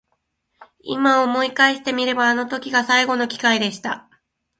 [0.81, 4.09] 今思い返してみればあの時が最後の機会でした。